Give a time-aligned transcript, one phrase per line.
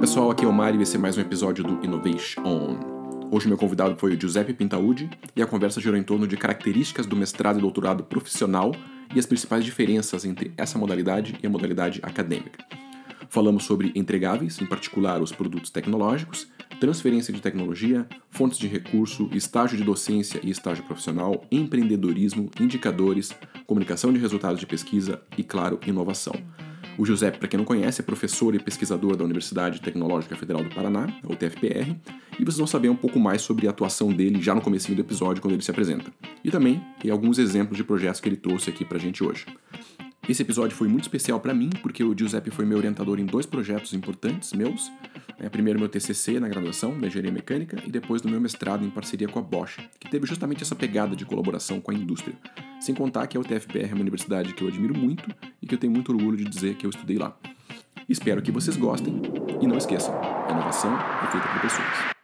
[0.00, 3.28] pessoal, aqui é o Mário e esse é mais um episódio do Innovation On.
[3.30, 7.04] Hoje meu convidado foi o Giuseppe Pintaúdi e a conversa girou em torno de características
[7.04, 8.74] do mestrado e doutorado profissional
[9.14, 12.64] e as principais diferenças entre essa modalidade e a modalidade acadêmica.
[13.28, 16.48] Falamos sobre entregáveis, em particular os produtos tecnológicos,
[16.80, 23.34] transferência de tecnologia, fontes de recurso, estágio de docência e estágio profissional, empreendedorismo, indicadores,
[23.66, 26.32] comunicação de resultados de pesquisa e, claro, inovação.
[27.00, 30.68] O José, para quem não conhece, é professor e pesquisador da Universidade Tecnológica Federal do
[30.68, 31.96] Paraná, a UTFPR,
[32.38, 35.00] e vocês vão saber um pouco mais sobre a atuação dele já no começo do
[35.00, 36.12] episódio, quando ele se apresenta.
[36.44, 39.46] E também e alguns exemplos de projetos que ele trouxe aqui para a gente hoje.
[40.30, 43.46] Esse episódio foi muito especial para mim, porque o Giuseppe foi meu orientador em dois
[43.46, 44.88] projetos importantes meus.
[45.40, 48.90] É, primeiro meu TCC na graduação, da Engenharia Mecânica, e depois do meu mestrado em
[48.90, 52.36] parceria com a Bosch, que teve justamente essa pegada de colaboração com a indústria.
[52.80, 55.28] Sem contar que a UTFPR é uma universidade que eu admiro muito
[55.60, 57.36] e que eu tenho muito orgulho de dizer que eu estudei lá.
[58.08, 59.20] Espero que vocês gostem
[59.60, 62.14] e não esqueçam, a inovação é feita por pessoas.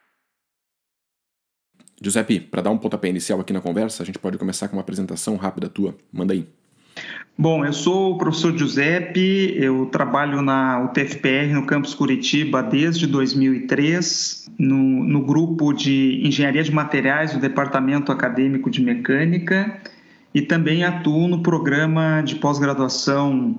[2.01, 4.83] Giuseppe, para dar um pontapé inicial aqui na conversa, a gente pode começar com uma
[4.83, 5.97] apresentação rápida tua.
[6.13, 6.47] Manda aí.
[7.39, 14.51] Bom, eu sou o professor Giuseppe, eu trabalho na UTFPR, no campus Curitiba, desde 2003,
[14.59, 19.83] no, no grupo de Engenharia de Materiais do Departamento Acadêmico de Mecânica
[20.35, 23.59] e também atuo no programa de pós-graduação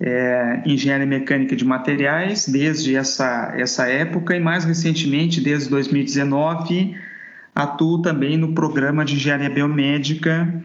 [0.00, 6.94] é, Engenharia Mecânica de Materiais desde essa, essa época e mais recentemente, desde 2019,
[7.52, 10.62] atuo também no programa de Engenharia Biomédica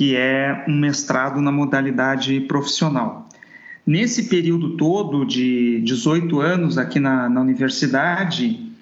[0.00, 3.28] que é um mestrado na modalidade profissional.
[3.86, 8.72] Nesse período todo de 18 anos aqui na, na universidade,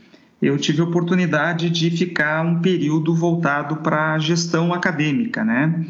[0.40, 5.84] eu tive a oportunidade de ficar um período voltado para a gestão acadêmica, né?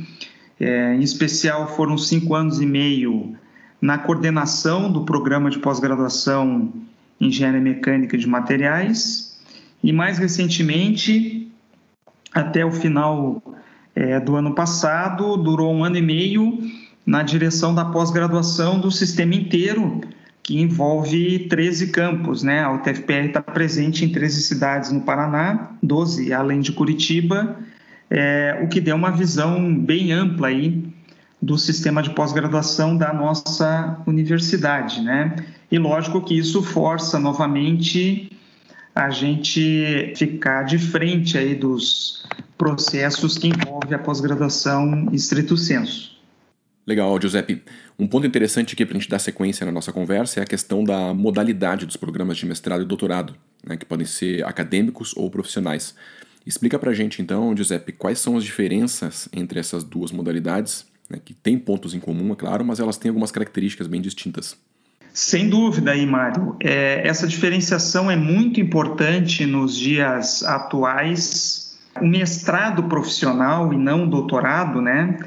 [0.58, 3.36] É, em especial, foram cinco anos e meio
[3.82, 6.72] na coordenação do programa de pós-graduação
[7.20, 9.38] em Engenharia Mecânica de Materiais
[9.84, 11.52] e, mais recentemente,
[12.32, 13.42] até o final
[13.98, 16.56] é, do ano passado, durou um ano e meio
[17.04, 20.00] na direção da pós-graduação do sistema inteiro,
[20.40, 22.44] que envolve 13 campos.
[22.44, 22.62] Né?
[22.62, 27.56] A UTFPR está presente em 13 cidades no Paraná, 12 além de Curitiba,
[28.08, 30.80] é, o que deu uma visão bem ampla aí
[31.42, 35.00] do sistema de pós-graduação da nossa universidade.
[35.00, 35.34] Né?
[35.72, 38.30] E lógico que isso força novamente
[38.94, 42.24] a gente ficar de frente aí dos
[42.58, 46.18] processos que envolvem a pós-graduação estrito senso.
[46.86, 47.62] Legal, Giuseppe.
[47.98, 50.82] Um ponto interessante aqui para a gente dar sequência na nossa conversa é a questão
[50.82, 55.94] da modalidade dos programas de mestrado e doutorado, né, que podem ser acadêmicos ou profissionais.
[56.46, 61.18] Explica para a gente, então, Giuseppe, quais são as diferenças entre essas duas modalidades, né,
[61.22, 64.56] que têm pontos em comum, é claro, mas elas têm algumas características bem distintas.
[65.12, 66.56] Sem dúvida aí, Mário.
[66.60, 71.67] É, essa diferenciação é muito importante nos dias atuais
[72.00, 75.18] o mestrado profissional e não o doutorado, né?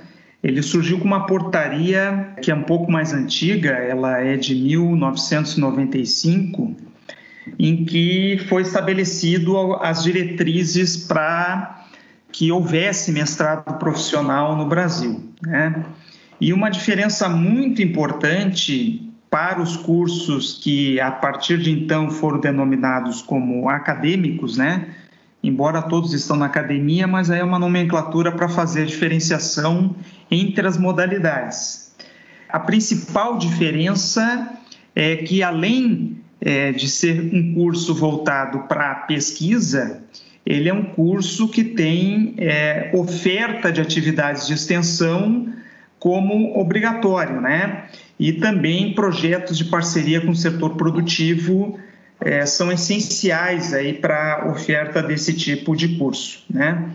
[0.43, 6.75] Ele surgiu com uma portaria que é um pouco mais antiga, ela é de 1995,
[7.59, 11.85] em que foi estabelecido as diretrizes para
[12.31, 15.85] que houvesse mestrado profissional no Brasil, né?
[16.39, 23.21] E uma diferença muito importante para os cursos que a partir de então foram denominados
[23.21, 24.87] como acadêmicos, né?
[25.43, 29.95] Embora todos estão na academia, mas aí é uma nomenclatura para fazer a diferenciação
[30.29, 31.93] entre as modalidades.
[32.47, 34.59] A principal diferença
[34.95, 40.03] é que, além é, de ser um curso voltado para pesquisa,
[40.45, 45.53] ele é um curso que tem é, oferta de atividades de extensão
[45.99, 47.85] como obrigatório, né?
[48.19, 51.79] E também projetos de parceria com o setor produtivo
[52.21, 56.43] é, são essenciais aí para a oferta desse tipo de curso.
[56.49, 56.91] Né?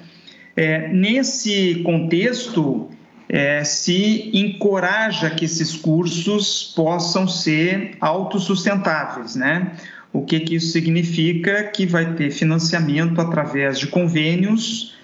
[0.57, 2.89] É, nesse contexto,
[3.29, 9.73] é, se encoraja que esses cursos possam ser autossustentáveis, né?
[10.13, 11.65] O que, que isso significa?
[11.65, 14.97] Que vai ter financiamento através de convênios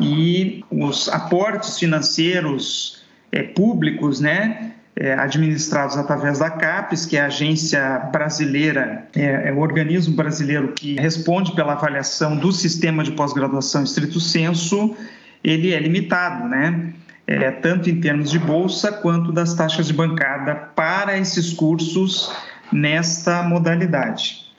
[0.00, 3.02] e os aportes financeiros
[3.32, 4.72] é, públicos, né?
[5.00, 10.72] É, administrados através da CAPES, que é a agência brasileira, é, é, o organismo brasileiro
[10.72, 14.94] que responde pela avaliação do sistema de pós-graduação estrito senso,
[15.42, 16.92] ele é limitado, né?
[17.26, 22.30] É, tanto em termos de bolsa quanto das taxas de bancada para esses cursos
[22.70, 24.50] nesta modalidade.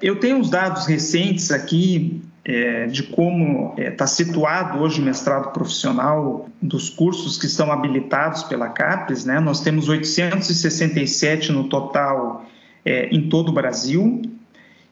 [0.00, 5.04] Eu tenho os dados recentes aqui é, de como está é, tá situado hoje o
[5.04, 9.24] mestrado profissional dos cursos que estão habilitados pela CAPES.
[9.24, 9.40] Né?
[9.40, 12.46] Nós temos 867 no total
[12.84, 14.22] é, em todo o Brasil.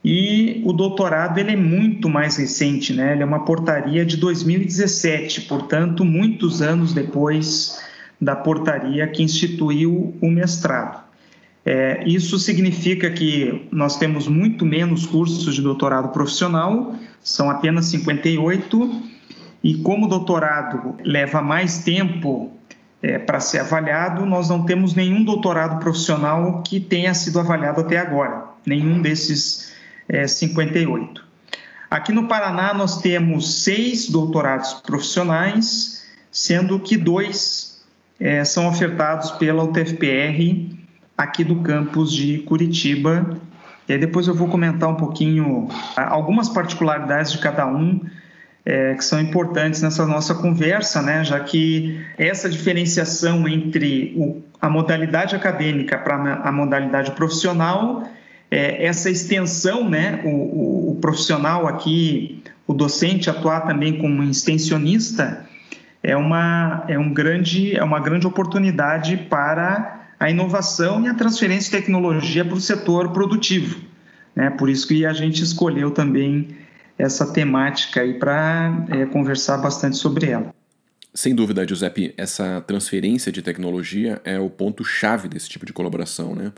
[0.04, 3.12] E o doutorado ele é muito mais recente, né?
[3.12, 7.80] Ele é uma portaria de 2017, portanto, muitos anos depois
[8.20, 11.02] da portaria que instituiu o mestrado.
[11.64, 19.02] É, isso significa que nós temos muito menos cursos de doutorado profissional, são apenas 58,
[19.62, 22.52] e como o doutorado leva mais tempo
[23.02, 27.98] é, para ser avaliado, nós não temos nenhum doutorado profissional que tenha sido avaliado até
[27.98, 29.72] agora, nenhum desses
[30.06, 31.24] é, 58.
[31.90, 37.82] Aqui no Paraná, nós temos seis doutorados profissionais, sendo que dois
[38.20, 40.74] é, são ofertados pela UTFPR
[41.16, 43.38] aqui do campus de Curitiba.
[43.88, 48.00] E aí depois eu vou comentar um pouquinho algumas particularidades de cada um
[48.64, 51.22] é, que são importantes nessa nossa conversa, né?
[51.22, 58.08] já que essa diferenciação entre o, a modalidade acadêmica para a modalidade profissional,
[58.50, 60.20] é, essa extensão, né?
[60.24, 65.44] O, o, o, profissional aqui, o docente atuar também como extensionista,
[66.02, 71.70] é uma, é um grande, é uma grande oportunidade para a inovação e a transferência
[71.70, 73.78] de tecnologia para o setor produtivo.
[74.34, 74.48] Né?
[74.48, 76.48] Por isso que a gente escolheu também
[76.98, 80.54] essa temática aí para é, conversar bastante sobre ela.
[81.12, 86.52] Sem dúvida, Giuseppe, essa transferência de tecnologia é o ponto-chave desse tipo de colaboração, né?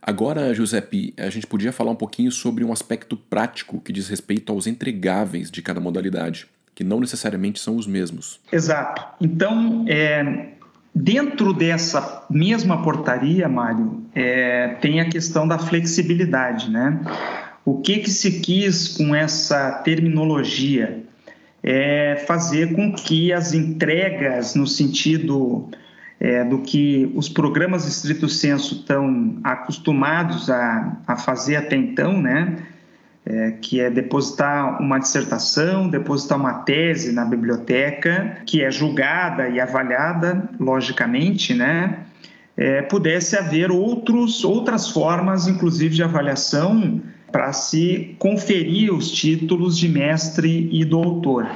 [0.00, 4.52] Agora, Giuseppe, a gente podia falar um pouquinho sobre um aspecto prático que diz respeito
[4.52, 8.40] aos entregáveis de cada modalidade, que não necessariamente são os mesmos.
[8.52, 9.02] Exato.
[9.20, 10.52] Então, é,
[10.94, 17.00] Dentro dessa mesma portaria, Mário, é, tem a questão da flexibilidade, né?
[17.64, 21.02] O que, que se quis com essa terminologia?
[21.62, 25.70] É fazer com que as entregas, no sentido
[26.20, 32.58] é, do que os programas estrito senso estão acostumados a, a fazer até então, né?
[33.24, 39.60] É, que é depositar uma dissertação, depositar uma tese na biblioteca, que é julgada e
[39.60, 42.00] avaliada, logicamente, né?
[42.56, 49.88] É, pudesse haver outros, outras formas, inclusive de avaliação, para se conferir os títulos de
[49.88, 51.48] mestre e doutor.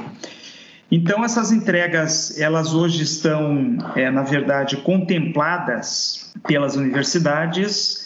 [0.90, 8.05] Então, essas entregas, elas hoje estão, é, na verdade, contempladas pelas universidades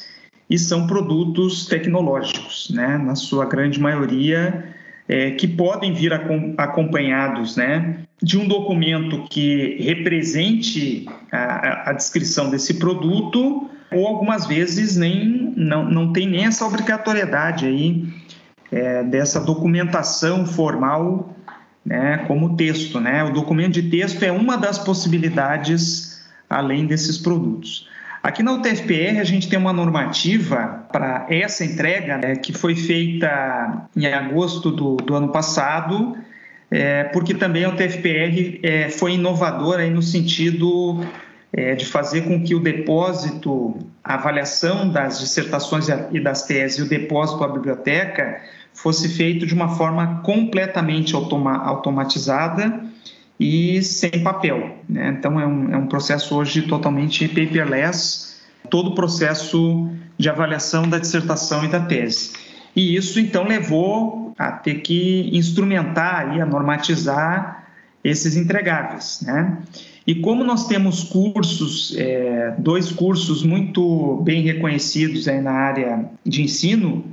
[0.51, 4.75] e são produtos tecnológicos, né, na sua grande maioria,
[5.09, 12.75] é, que podem vir acompanhados né, de um documento que represente a, a, descrição desse
[12.75, 18.05] produto, ou algumas vezes nem, não, não tem nem essa obrigatoriedade aí,
[18.73, 21.37] é, dessa documentação formal
[21.85, 23.01] né, como texto.
[23.01, 23.25] Né?
[23.25, 27.89] O documento de texto é uma das possibilidades além desses produtos.
[28.23, 33.89] Aqui na UTFPR a gente tem uma normativa para essa entrega né, que foi feita
[33.97, 36.19] em agosto do, do ano passado,
[36.71, 41.03] é, porque também a UTFPR é, foi inovadora no sentido
[41.51, 46.83] é, de fazer com que o depósito, a avaliação das dissertações e das teses e
[46.83, 48.39] o depósito à biblioteca
[48.75, 52.90] fosse feito de uma forma completamente automa automatizada
[53.41, 54.77] e sem papel.
[54.87, 55.17] Né?
[55.19, 58.37] Então, é um, é um processo hoje totalmente paperless,
[58.69, 59.89] todo o processo
[60.19, 62.33] de avaliação da dissertação e da tese.
[62.77, 67.67] E isso, então, levou a ter que instrumentar e a normatizar
[68.05, 69.23] esses entregáveis.
[69.23, 69.57] Né?
[70.07, 76.43] E como nós temos cursos, é, dois cursos muito bem reconhecidos aí na área de
[76.43, 77.05] ensino,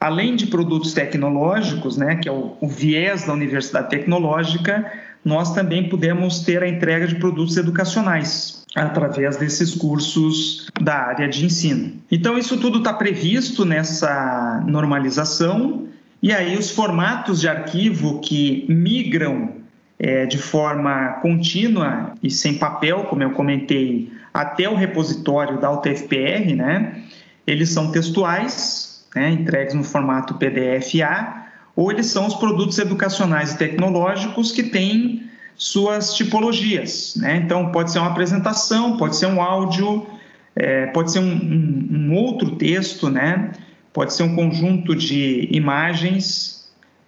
[0.00, 4.90] além de produtos tecnológicos, né, que é o, o viés da Universidade Tecnológica,
[5.26, 11.44] nós também pudemos ter a entrega de produtos educacionais através desses cursos da área de
[11.44, 11.94] ensino.
[12.12, 15.88] Então, isso tudo está previsto nessa normalização,
[16.22, 19.56] e aí os formatos de arquivo que migram
[19.98, 26.54] é, de forma contínua e sem papel, como eu comentei, até o repositório da UTFPR,
[26.54, 27.02] né?
[27.44, 31.45] Eles são textuais, né, entregues no formato PDF-A,
[31.76, 37.14] ou eles são os produtos educacionais e tecnológicos que têm suas tipologias.
[37.16, 37.36] Né?
[37.36, 40.06] Então, pode ser uma apresentação, pode ser um áudio,
[40.56, 43.52] é, pode ser um, um, um, outro texto, né?
[43.92, 46.66] pode ser um conjunto de imagens,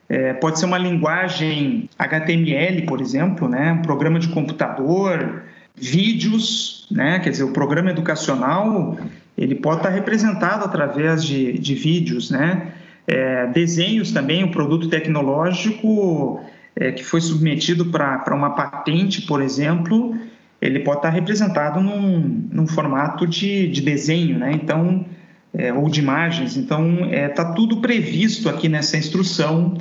[0.09, 3.73] é, pode ser uma linguagem HTML, por exemplo, né?
[3.73, 5.45] um programa de computador,
[5.75, 7.19] vídeos, né?
[7.21, 8.99] quer dizer, o programa educacional
[9.37, 12.73] ele pode estar representado através de, de vídeos, né?
[13.09, 16.45] É, desenhos também, o um produto tecnológico
[16.77, 20.15] é, que foi submetido para uma patente, por exemplo,
[20.61, 24.53] ele pode estar representado num, num formato de, de desenho, né?
[24.53, 25.07] Então,
[25.55, 26.59] é, ou de imagens.
[26.59, 29.79] Então, está é, tudo previsto aqui nessa instrução,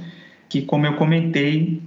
[0.47, 1.81] que, como eu comentei,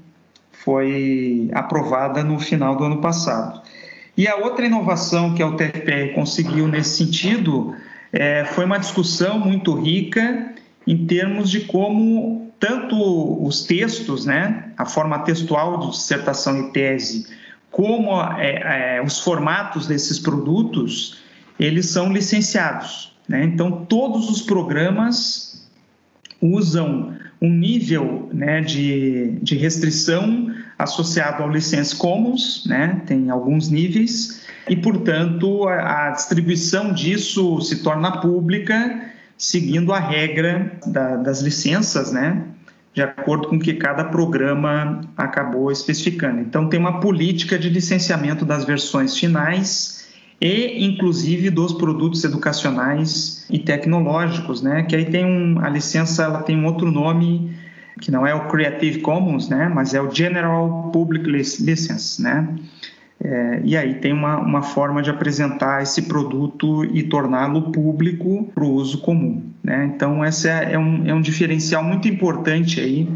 [0.52, 3.62] foi aprovada no final do ano passado.
[4.14, 7.74] E a outra inovação que a UTFPR conseguiu nesse sentido
[8.12, 10.54] é, foi uma discussão muito rica
[10.90, 17.28] em termos de como tanto os textos, né, a forma textual de dissertação e tese,
[17.70, 21.18] como é, é, os formatos desses produtos,
[21.60, 23.16] eles são licenciados.
[23.28, 23.44] Né?
[23.44, 25.64] Então, todos os programas
[26.42, 34.44] usam um nível né, de, de restrição associado ao License Commons, né, tem alguns níveis,
[34.68, 39.09] e, portanto, a, a distribuição disso se torna pública
[39.40, 42.44] seguindo a regra da, das licenças, né,
[42.92, 46.40] de acordo com o que cada programa acabou especificando.
[46.40, 50.06] Então, tem uma política de licenciamento das versões finais
[50.38, 54.82] e, inclusive, dos produtos educacionais e tecnológicos, né?
[54.82, 57.56] Que aí tem um, a licença, ela tem um outro nome
[58.00, 59.70] que não é o Creative Commons, né?
[59.72, 62.48] Mas é o General Public License, né?
[63.22, 68.64] É, e aí tem uma, uma forma de apresentar esse produto e torná-lo público para
[68.64, 69.42] o uso comum.
[69.62, 69.92] Né?
[69.94, 73.06] Então, esse é, é, um, é um diferencial muito importante aí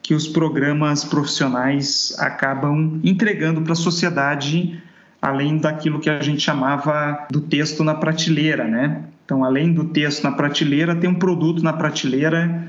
[0.00, 4.80] que os programas profissionais acabam entregando para a sociedade,
[5.20, 8.64] além daquilo que a gente chamava do texto na prateleira.
[8.64, 9.02] Né?
[9.24, 12.68] Então, além do texto na prateleira, tem um produto na prateleira,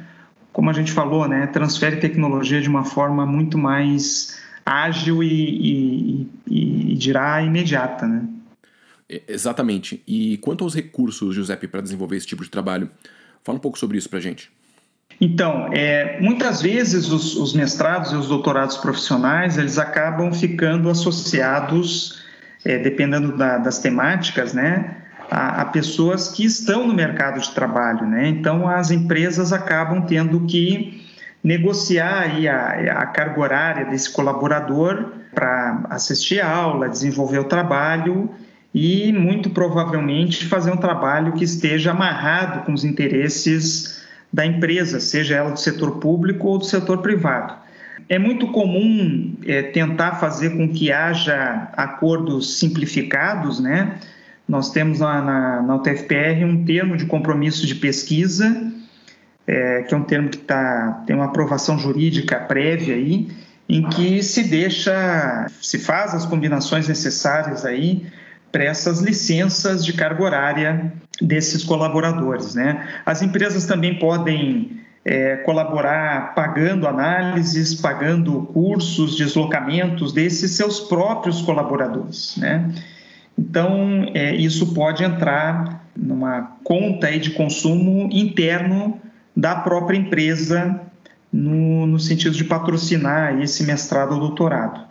[0.52, 1.46] como a gente falou, né?
[1.48, 8.28] transfere tecnologia de uma forma muito mais ágil e, e, e dirá imediata, né?
[9.28, 10.02] Exatamente.
[10.08, 12.90] E quanto aos recursos, Giuseppe, para desenvolver esse tipo de trabalho,
[13.44, 14.52] fala um pouco sobre isso para a gente.
[15.22, 22.24] Então, é, muitas vezes os, os, mestrados e os doutorados profissionais eles acabam ficando associados,
[22.66, 24.98] é, dependendo da, das temáticas, né,
[25.30, 28.28] a, a, pessoas que estão no mercado de trabalho, né.
[28.28, 31.03] Então, as empresas acabam tendo que
[31.44, 38.30] negociar a, a carga horária desse colaborador para assistir a aula, desenvolver o trabalho
[38.74, 45.36] e, muito provavelmente, fazer um trabalho que esteja amarrado com os interesses da empresa, seja
[45.36, 47.56] ela do setor público ou do setor privado.
[48.10, 54.00] É muito comum é, tentar fazer com que haja acordos simplificados, né?
[54.48, 58.74] Nós temos na, na, na UTFPR um termo de compromisso de pesquisa
[59.48, 63.30] é, que é um termo que tá, tem uma aprovação jurídica prévia aí,
[63.68, 68.06] em que se deixa, se faz as combinações necessárias aí
[68.52, 72.54] para essas licenças de carga horária desses colaboradores.
[72.56, 72.88] Né?
[73.06, 82.38] As empresas também podem é, colaborar pagando análises, pagando cursos, deslocamentos desses seus próprios colaboradores.
[82.38, 82.70] Né?
[83.38, 89.00] Então, é, isso pode entrar numa conta de consumo interno
[89.36, 90.82] da própria empresa
[91.32, 94.82] no, no sentido de patrocinar esse mestrado ou doutorado.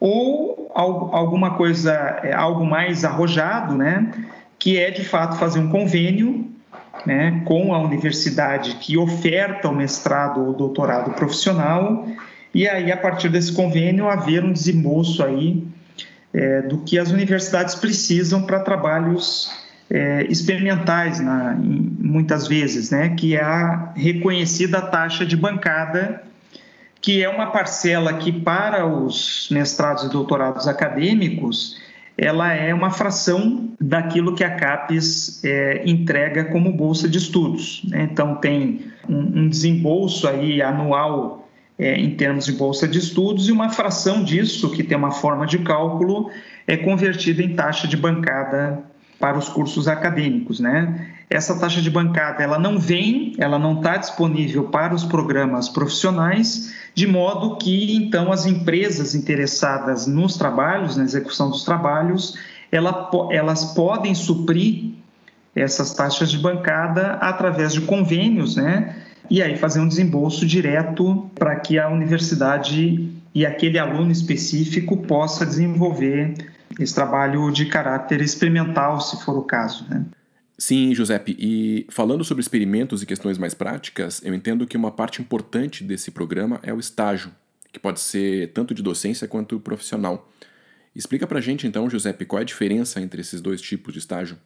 [0.00, 4.12] Ou alguma coisa, é, algo mais arrojado, né,
[4.58, 6.46] que é de fato fazer um convênio
[7.04, 12.06] né, com a universidade que oferta o mestrado ou doutorado profissional
[12.54, 15.64] e aí a partir desse convênio haver um desembolso aí
[16.32, 19.50] é, do que as universidades precisam para trabalhos
[19.90, 26.22] é, experimentais na, em, muitas vezes, né, que é a reconhecida taxa de bancada,
[27.00, 31.76] que é uma parcela que para os mestrados e doutorados acadêmicos
[32.18, 37.82] ela é uma fração daquilo que a CAPES é, entrega como bolsa de estudos.
[37.84, 38.08] Né?
[38.10, 43.52] Então tem um, um, desembolso aí anual é, em termos de bolsa de estudos e
[43.52, 46.28] uma fração disso que tem uma forma de cálculo
[46.66, 48.82] é convertida em taxa de bancada
[49.18, 51.08] para os cursos acadêmicos, né?
[51.28, 56.72] Essa taxa de bancada ela não vem, ela não está disponível para os programas profissionais,
[56.94, 62.38] de modo que então as empresas interessadas nos trabalhos, na execução dos trabalhos,
[62.72, 64.92] ela, elas podem suprir
[65.54, 68.96] essas taxas de bancada através de convênios, né?
[69.28, 75.44] E aí fazer um desembolso direto para que a universidade e aquele aluno específico possa
[75.44, 76.34] desenvolver
[76.78, 79.86] esse trabalho de caráter experimental, se for o caso.
[79.88, 80.04] Né?
[80.56, 81.36] Sim, Giuseppe.
[81.38, 86.10] E falando sobre experimentos e questões mais práticas, eu entendo que uma parte importante desse
[86.10, 87.30] programa é o estágio,
[87.72, 90.28] que pode ser tanto de docência quanto profissional.
[90.94, 94.36] Explica pra gente então, Giuseppe, qual é a diferença entre esses dois tipos de estágio?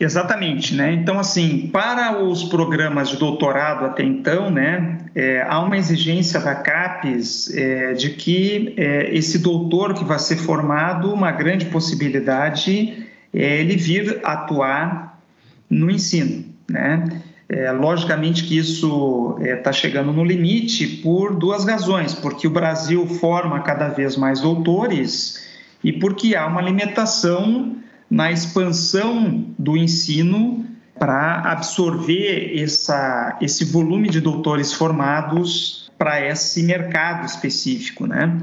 [0.00, 0.92] Exatamente, né?
[0.92, 6.54] Então, assim, para os programas de doutorado até então, né, é, há uma exigência da
[6.54, 13.60] CAPES é, de que é, esse doutor que vai ser formado, uma grande possibilidade é
[13.60, 15.20] ele vir atuar
[15.68, 17.22] no ensino, né?
[17.48, 23.06] É, logicamente que isso está é, chegando no limite por duas razões, porque o Brasil
[23.06, 25.46] forma cada vez mais doutores
[25.84, 27.76] e porque há uma limitação
[28.12, 30.66] na expansão do ensino
[30.98, 38.38] para absorver essa, esse volume de doutores formados para esse mercado específico, né?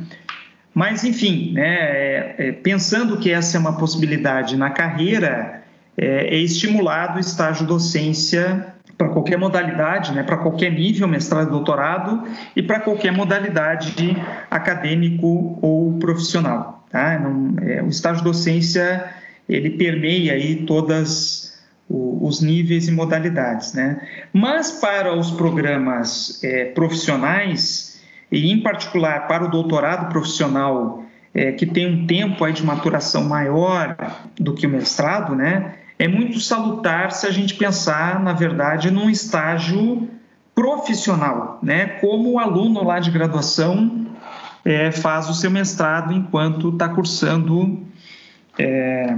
[0.73, 5.61] Mas, enfim, né, é, é, pensando que essa é uma possibilidade na carreira,
[5.95, 12.23] é, é estimulado o estágio docência para qualquer modalidade, né, para qualquer nível, mestrado doutorado,
[12.55, 14.17] e para qualquer modalidade
[14.49, 16.83] acadêmico ou profissional.
[16.89, 17.19] Tá?
[17.19, 19.18] Não, é, o estágio docência
[19.49, 23.99] ele permeia aí todas os níveis e modalidades, né?
[24.31, 27.99] Mas para os programas é, profissionais
[28.31, 31.03] e em particular para o doutorado profissional
[31.33, 33.95] é, que tem um tempo aí de maturação maior
[34.39, 35.73] do que o mestrado, né?
[35.99, 40.07] é muito salutar se a gente pensar, na verdade, num estágio
[40.55, 41.87] profissional, né?
[41.99, 44.07] Como o aluno lá de graduação
[44.63, 47.85] é, faz o seu mestrado enquanto está cursando
[48.59, 49.15] é,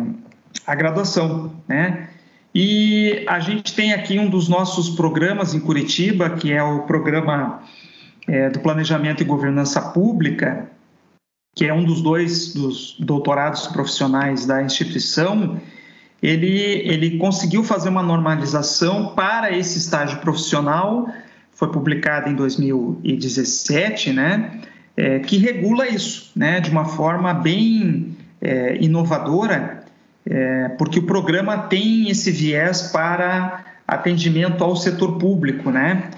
[0.65, 2.07] a graduação, né?
[2.53, 7.63] E a gente tem aqui um dos nossos programas em Curitiba, que é o programa
[8.27, 10.69] é, do Planejamento e Governança Pública,
[11.55, 15.59] que é um dos dois dos doutorados profissionais da instituição,
[16.21, 16.47] ele,
[16.85, 21.09] ele conseguiu fazer uma normalização para esse estágio profissional,
[21.51, 24.61] foi publicado em 2017, né,
[24.95, 29.83] é, que regula isso, né, de uma forma bem é, inovadora,
[30.25, 36.09] é, porque o programa tem esse viés para atendimento ao setor público, né,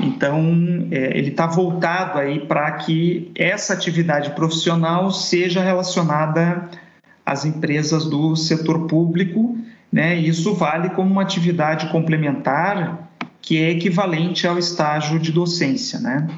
[0.00, 6.68] então, é, ele está voltado aí para que essa atividade profissional seja relacionada
[7.24, 9.58] as empresas do setor público,
[9.92, 10.14] né?
[10.14, 13.10] Isso vale como uma atividade complementar
[13.42, 16.28] que é equivalente ao estágio de docência, né?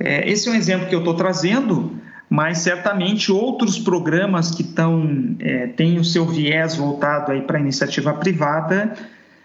[0.00, 1.92] É, esse é um exemplo que eu estou trazendo,
[2.34, 8.12] mas certamente outros programas que estão é, têm o seu viés voltado para a iniciativa
[8.12, 8.92] privada,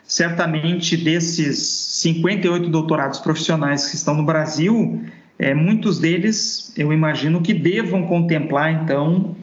[0.04, 5.04] certamente desses 58 doutorados profissionais que estão no Brasil,
[5.38, 9.36] é, muitos deles eu imagino que devam contemplar então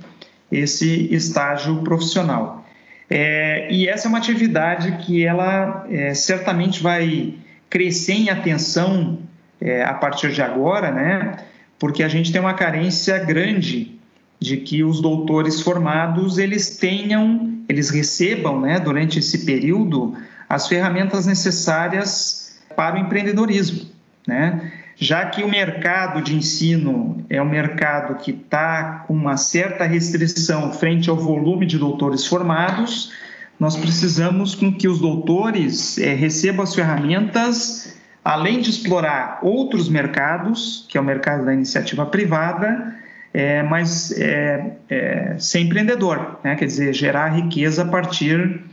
[0.50, 2.66] esse estágio profissional.
[3.08, 7.34] É, e essa é uma atividade que ela é, certamente vai
[7.70, 9.20] crescer em atenção
[9.60, 11.36] é, a partir de agora, né?
[11.78, 13.98] Porque a gente tem uma carência grande
[14.40, 20.14] de que os doutores formados eles tenham, eles recebam, né, durante esse período,
[20.48, 23.86] as ferramentas necessárias para o empreendedorismo,
[24.26, 24.72] né?
[24.96, 30.72] já que o mercado de ensino é um mercado que está com uma certa restrição
[30.72, 33.12] frente ao volume de doutores formados,
[33.60, 37.95] nós precisamos com que os doutores é, recebam as ferramentas,
[38.26, 42.92] além de explorar outros mercados, que é o mercado da iniciativa privada,
[43.32, 46.56] é, mas é, é, ser empreendedor, né?
[46.56, 48.64] quer dizer, gerar riqueza a partir,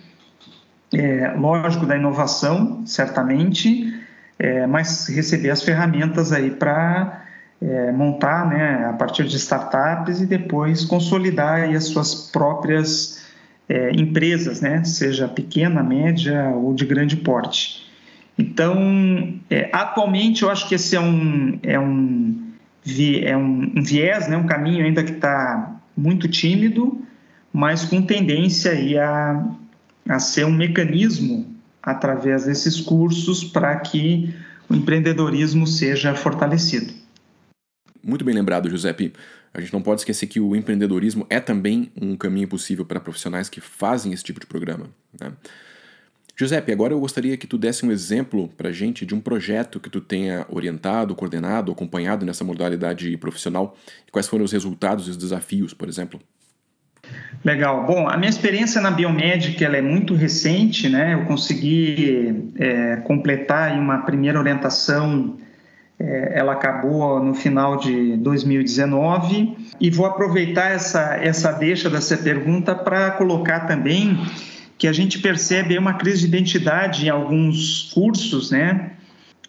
[1.38, 3.94] lógico, da inovação, certamente,
[4.40, 7.22] é, mas receber as ferramentas aí para
[7.62, 13.24] é, montar né, a partir de startups e depois consolidar aí as suas próprias
[13.70, 17.93] é, empresas, né, seja pequena, média ou de grande porte.
[18.38, 22.52] Então, é, atualmente eu acho que esse é um, é um,
[23.22, 27.00] é um, um viés, né, um caminho ainda que está muito tímido,
[27.52, 29.46] mas com tendência aí a,
[30.10, 34.34] a ser um mecanismo através desses cursos para que
[34.70, 36.94] o empreendedorismo seja fortalecido.
[38.04, 39.14] Muito bem lembrado, Giuseppe.
[39.54, 43.50] A gente não pode esquecer que o empreendedorismo é também um caminho possível para profissionais
[43.50, 44.88] que fazem esse tipo de programa.
[45.20, 45.32] Né?
[46.36, 49.80] Giuseppe, agora eu gostaria que tu desse um exemplo para a gente de um projeto
[49.80, 53.78] que tu tenha orientado, coordenado, acompanhado nessa modalidade profissional.
[54.12, 56.20] Quais foram os resultados e os desafios, por exemplo?
[57.44, 57.86] Legal.
[57.86, 61.14] Bom, a minha experiência na biomédica ela é muito recente, né?
[61.14, 65.38] Eu consegui é, completar uma primeira orientação,
[66.00, 72.74] é, ela acabou no final de 2019 e vou aproveitar essa essa deixa dessa pergunta
[72.74, 74.18] para colocar também
[74.84, 78.92] que a gente percebe uma crise de identidade em alguns cursos, né?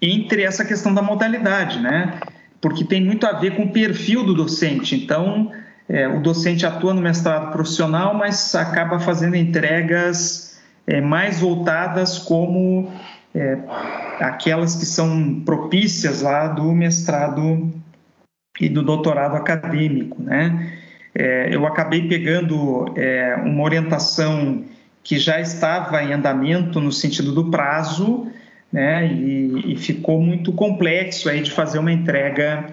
[0.01, 2.21] Entre essa questão da modalidade, né?
[2.61, 4.95] Porque tem muito a ver com o perfil do docente.
[4.95, 5.51] Então,
[5.89, 12.93] é, o docente atua no mestrado profissional, mas acaba fazendo entregas é, mais voltadas como
[13.35, 13.59] é,
[14.21, 17.73] aquelas que são propícias lá do mestrado
[18.61, 20.79] e do doutorado acadêmico, né?
[21.13, 24.65] É, eu acabei pegando é, uma orientação
[25.05, 28.27] que já estava em andamento no sentido do prazo,
[28.73, 32.67] né, e, e ficou muito complexo aí de fazer uma entrega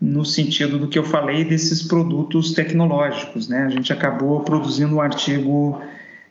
[0.00, 3.64] no sentido do que eu falei desses produtos tecnológicos, né?
[3.64, 5.80] A gente acabou produzindo um artigo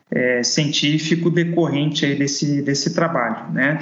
[0.10, 3.78] é, científico decorrente aí desse, desse trabalho, né?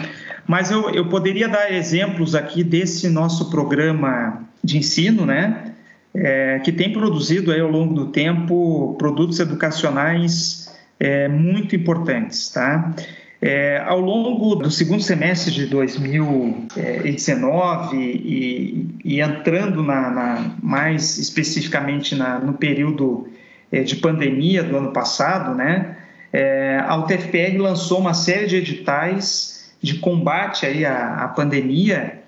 [0.47, 5.73] Mas eu, eu poderia dar exemplos aqui desse nosso programa de ensino, né?
[6.15, 10.64] É, que tem produzido aí ao longo do tempo produtos educacionais
[10.99, 12.93] é, muito importantes, tá?
[13.41, 22.15] É, ao longo do segundo semestre de 2019 e, e entrando na, na, mais especificamente
[22.15, 23.27] na, no período
[23.71, 25.97] é, de pandemia do ano passado, né,
[26.33, 32.21] é, a UTFPR lançou uma série de editais de combate aí à, à pandemia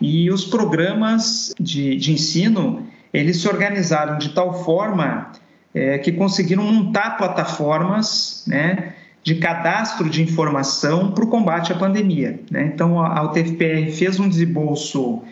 [0.00, 5.32] e os programas de, de, ensino eles se organizaram de tal forma
[5.74, 12.40] é, que conseguiram montar plataformas, né, de cadastro de informação para o combate à pandemia.
[12.50, 12.70] Né?
[12.72, 15.22] Então, a UTFPR fez um desembolso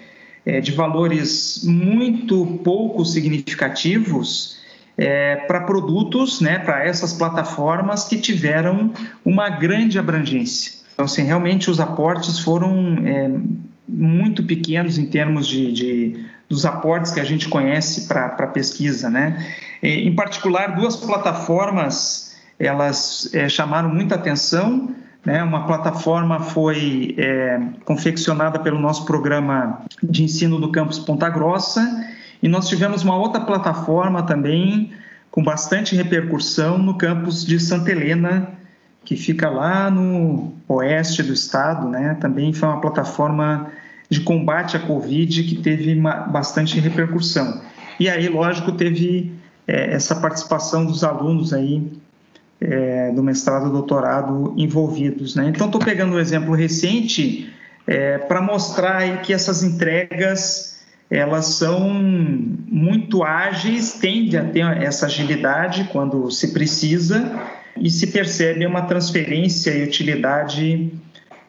[0.45, 4.59] é, de valores muito pouco significativos
[4.97, 8.93] é, para produtos, né, para essas plataformas que tiveram
[9.25, 10.73] uma grande abrangência.
[10.95, 13.31] Então, assim, realmente os aportes foram é,
[13.87, 19.11] muito pequenos em termos de, de, dos aportes que a gente conhece para a pesquisa.
[19.11, 19.47] Né?
[19.83, 22.27] Em particular, duas plataformas
[22.59, 24.95] elas é, chamaram muita atenção.
[25.25, 25.43] Né?
[25.43, 32.07] Uma plataforma foi é, confeccionada pelo nosso programa de ensino do campus Ponta Grossa
[32.43, 34.93] e nós tivemos uma outra plataforma também
[35.31, 38.53] com bastante repercussão no campus de Santa Helena,
[39.05, 42.17] que fica lá no oeste do estado, né?
[42.21, 43.71] Também foi uma plataforma
[44.09, 47.61] de combate à Covid que teve bastante repercussão.
[47.99, 49.33] E aí, lógico, teve
[49.67, 51.91] é, essa participação dos alunos aí
[52.61, 55.35] é, do mestrado e doutorado envolvidos.
[55.35, 55.49] Né?
[55.49, 57.53] Então, estou pegando um exemplo recente
[57.87, 60.77] é, para mostrar que essas entregas
[61.09, 67.33] elas são muito ágeis, tende a ter essa agilidade quando se precisa
[67.77, 70.93] e se percebe uma transferência e utilidade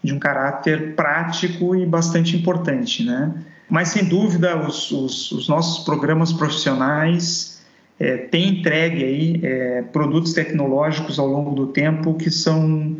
[0.04, 3.34] de um caráter prático e bastante importante, né?
[3.70, 7.62] Mas sem dúvida os, os, os nossos programas profissionais
[8.00, 12.98] é, tem entregue aí é, produtos tecnológicos ao longo do tempo que são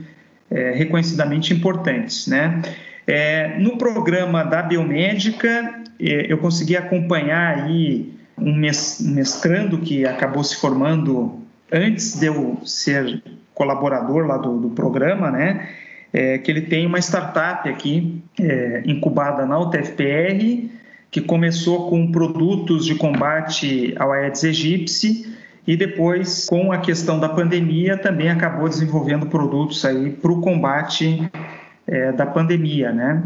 [0.50, 2.62] é, reconhecidamente importantes, né?
[3.06, 10.58] É, no programa da biomédica, é, eu consegui acompanhar aí um mestrando que acabou se
[10.58, 15.70] formando antes de eu ser colaborador lá do, do programa, né?
[16.18, 18.24] É, que ele tem uma startup aqui
[18.86, 20.68] incubada na UTFPR
[21.12, 27.28] que começou com produtos de combate ao Aedes aegypti e depois, com a questão da
[27.28, 31.30] pandemia, também acabou desenvolvendo produtos aí para o combate
[31.86, 33.22] é, da pandemia, né?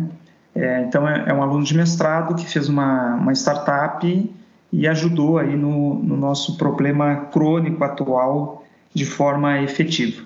[0.55, 4.31] É, então, é, é, um aluno de mestrado que fez uma, uma startup
[4.73, 10.23] e ajudou aí no, no nosso problema crônico atual de forma efetiva.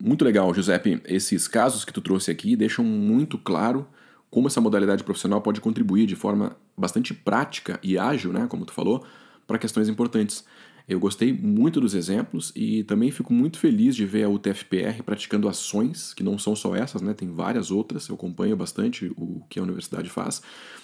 [0.00, 1.00] Muito legal, Giuseppe.
[1.04, 3.86] Esses casos que tu trouxe aqui deixam muito claro
[4.30, 8.72] como essa modalidade profissional pode contribuir de forma bastante prática e ágil, né, como tu
[8.72, 9.04] falou,
[9.46, 10.44] para questões importantes.
[10.88, 15.48] Eu gostei muito dos exemplos e também fico muito feliz de ver a UTFPR praticando
[15.48, 17.14] ações, que não são só essas, né?
[17.14, 20.42] Tem várias outras, eu acompanho bastante o que a universidade faz,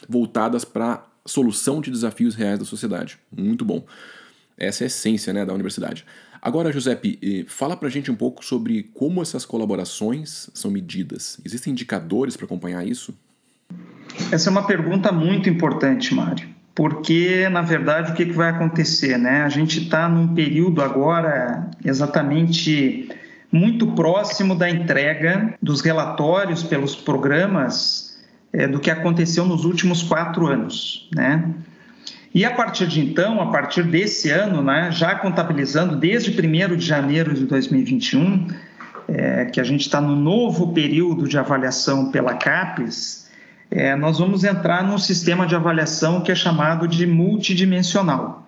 [0.09, 3.19] voltadas para solução de desafios reais da sociedade.
[3.37, 3.85] Muito bom.
[4.59, 6.05] Essa é a essência né, da universidade.
[6.41, 11.41] Agora, Giuseppe, fala pra gente um pouco sobre como essas colaborações são medidas.
[11.45, 13.13] Existem indicadores para acompanhar isso?
[14.31, 19.43] Essa é uma pergunta muito importante, Mário, porque na verdade o que, vai acontecer, né?
[19.43, 23.09] A gente está num período agora exatamente
[23.51, 28.19] muito próximo da entrega dos relatórios pelos programas
[28.53, 31.55] é, do que aconteceu nos últimos quatro anos, né?
[32.37, 36.85] E a partir de então, a partir desse ano, né, já contabilizando desde 1 de
[36.85, 38.49] janeiro de 2021,
[39.09, 43.31] é, que a gente está no novo período de avaliação pela CAPES,
[43.71, 48.47] é, nós vamos entrar num sistema de avaliação que é chamado de multidimensional.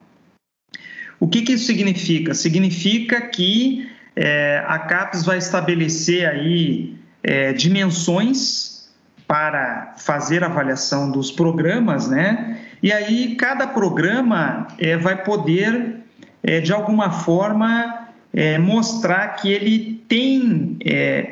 [1.19, 2.35] O que, que isso significa?
[2.35, 8.91] Significa que é, a CAPES vai estabelecer aí é, dimensões
[9.27, 12.58] para fazer avaliação dos programas, né?
[12.83, 15.97] E aí cada programa é, vai poder,
[16.43, 20.79] é, de alguma forma, é, mostrar que ele tem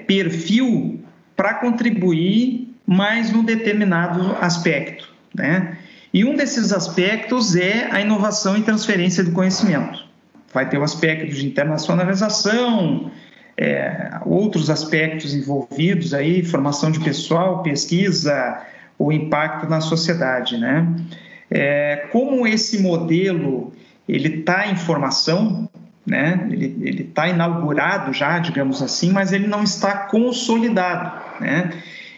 [0.06, 1.00] perfil
[1.34, 5.12] para contribuir mas num determinado aspecto.
[5.34, 5.76] Né?
[6.14, 10.06] E um desses aspectos é a inovação e transferência do conhecimento.
[10.54, 13.10] Vai ter o aspecto de internacionalização,
[13.58, 18.62] é, outros aspectos envolvidos aí, formação de pessoal, pesquisa,
[18.98, 20.86] o impacto na sociedade, né?
[21.50, 23.72] É, como esse modelo
[24.08, 25.68] ele está em formação,
[26.06, 26.46] né?
[26.50, 31.72] Ele está inaugurado já, digamos assim, mas ele não está consolidado, né?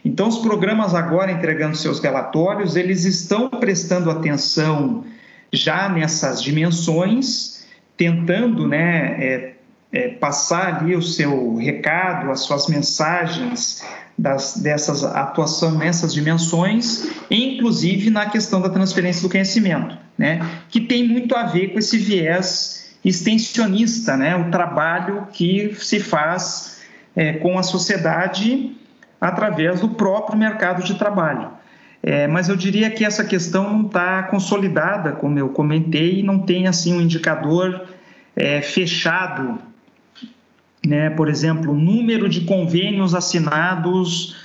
[0.04, 5.04] Então, os programas agora entregando seus relatórios, eles estão prestando atenção
[5.52, 9.54] já nessas dimensões, tentando, né, é,
[9.92, 13.84] é, passar ali o seu recado, as suas mensagens
[14.16, 17.08] das, dessas atuação nessas dimensões,
[17.58, 21.98] inclusive na questão da transferência do conhecimento, né, que tem muito a ver com esse
[21.98, 26.80] viés extensionista, né, o trabalho que se faz
[27.16, 28.76] é, com a sociedade
[29.20, 31.50] através do próprio mercado de trabalho.
[32.00, 36.68] É, mas eu diria que essa questão não está consolidada, como eu comentei, não tem
[36.68, 37.88] assim um indicador
[38.36, 39.58] é, fechado
[40.86, 44.36] né, por exemplo, o número de convênios assinados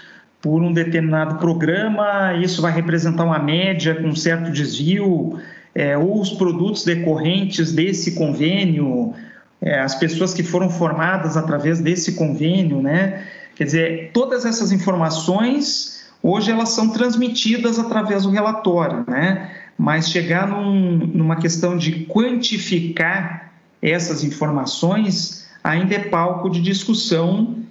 [0.43, 5.39] por um determinado programa, isso vai representar uma média com certo desvio,
[5.73, 9.13] é, ou os produtos decorrentes desse convênio,
[9.61, 13.23] é, as pessoas que foram formadas através desse convênio, né?
[13.55, 19.49] Quer dizer, todas essas informações hoje elas são transmitidas através do relatório, né?
[19.77, 27.62] Mas chegar num, numa questão de quantificar essas informações ainda é palco de discussão,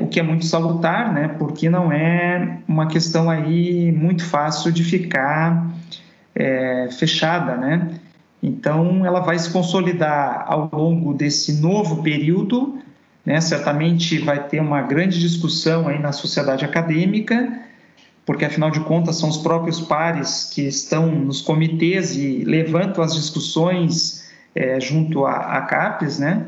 [0.00, 1.28] o que é muito salutar, né?
[1.38, 5.74] Porque não é uma questão aí muito fácil de ficar
[6.34, 7.98] é, fechada, né?
[8.42, 12.78] Então, ela vai se consolidar ao longo desse novo período,
[13.24, 13.40] né?
[13.40, 17.60] Certamente vai ter uma grande discussão aí na sociedade acadêmica,
[18.24, 23.14] porque afinal de contas são os próprios pares que estão nos comitês e levantam as
[23.14, 26.46] discussões é, junto à, à CAPES, né?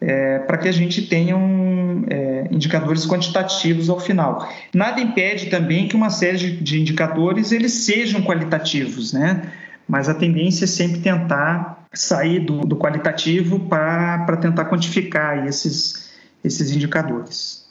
[0.00, 4.48] É, para que a gente tenha um, é, indicadores quantitativos ao final.
[4.74, 9.52] Nada impede também que uma série de indicadores eles sejam qualitativos, né?
[9.88, 16.10] Mas a tendência é sempre tentar sair do, do qualitativo para tentar quantificar esses,
[16.42, 17.64] esses indicadores.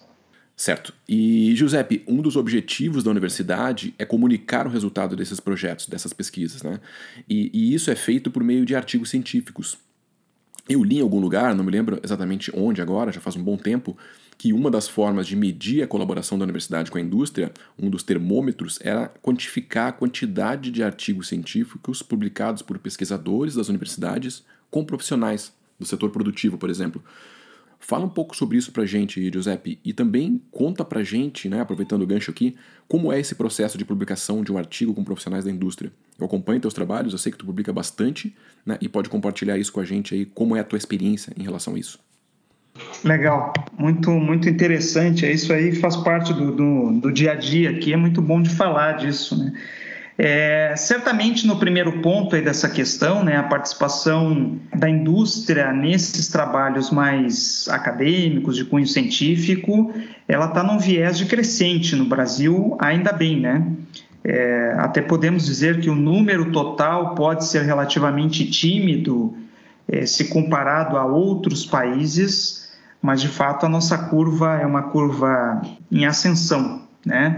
[0.55, 0.93] Certo.
[1.09, 6.61] E, Giuseppe, um dos objetivos da universidade é comunicar o resultado desses projetos, dessas pesquisas,
[6.61, 6.79] né?
[7.27, 9.77] E, e isso é feito por meio de artigos científicos.
[10.67, 13.57] Eu li em algum lugar, não me lembro exatamente onde agora, já faz um bom
[13.57, 13.97] tempo,
[14.37, 18.01] que uma das formas de medir a colaboração da universidade com a indústria, um dos
[18.01, 25.53] termômetros, era quantificar a quantidade de artigos científicos publicados por pesquisadores das universidades com profissionais
[25.77, 27.03] do setor produtivo, por exemplo.
[27.85, 32.01] Fala um pouco sobre isso pra gente, Giuseppe, e também conta pra gente, né, aproveitando
[32.03, 32.55] o gancho aqui,
[32.87, 35.91] como é esse processo de publicação de um artigo com profissionais da indústria.
[36.17, 38.33] Eu acompanho teus trabalhos, eu sei que tu publica bastante,
[38.65, 41.43] né, e pode compartilhar isso com a gente aí, como é a tua experiência em
[41.43, 41.99] relação a isso.
[43.03, 45.29] Legal, muito muito interessante.
[45.29, 48.49] Isso aí faz parte do, do, do dia a dia aqui, é muito bom de
[48.49, 49.53] falar disso, né?
[50.17, 56.91] É, certamente no primeiro ponto aí dessa questão, né, a participação da indústria nesses trabalhos
[56.91, 59.91] mais acadêmicos, de cunho científico,
[60.27, 63.65] ela está num viés de crescente no Brasil, ainda bem, né?
[64.23, 69.35] É, até podemos dizer que o número total pode ser relativamente tímido
[69.87, 72.71] é, se comparado a outros países,
[73.01, 77.37] mas de fato a nossa curva é uma curva em ascensão, né?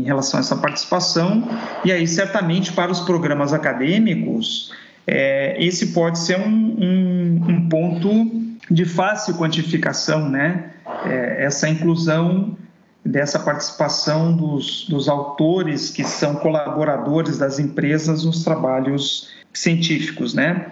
[0.00, 1.48] Em relação a essa participação,
[1.84, 4.72] e aí certamente para os programas acadêmicos,
[5.06, 8.30] é, esse pode ser um, um, um, ponto
[8.70, 10.70] de fácil quantificação, né?
[11.04, 12.56] É, essa inclusão
[13.04, 20.66] dessa participação dos, dos autores que são colaboradores das empresas nos trabalhos científicos, né?